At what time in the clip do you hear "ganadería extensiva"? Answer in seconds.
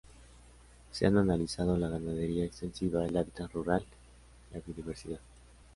1.87-3.05